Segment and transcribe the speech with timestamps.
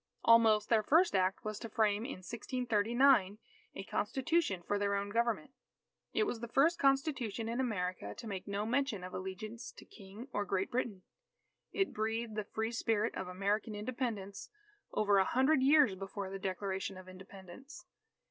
[0.23, 3.37] Almost, their first act was to frame in 1639,
[3.75, 5.51] a Constitution for their own government.
[6.11, 10.27] It was the first Constitution in America to make no mention of allegiance to King
[10.33, 11.03] or Great Britain.
[11.71, 14.49] It breathed the free spirit of American Independence
[14.91, 17.85] over a hundred years before the Declaration of Independence.